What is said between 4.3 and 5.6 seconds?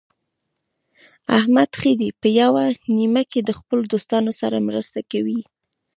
سره مرسته کوي.